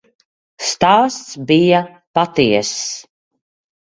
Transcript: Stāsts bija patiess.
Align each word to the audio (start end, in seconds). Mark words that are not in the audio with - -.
Stāsts 0.67 1.35
bija 1.51 1.81
patiess. 2.19 2.73